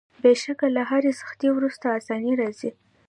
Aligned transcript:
بېشکه 0.23 0.67
له 0.75 0.81
هري 0.89 1.11
سختۍ 1.21 1.49
وروسته 1.53 1.85
آساني 1.99 2.33
راځي. 2.41 2.69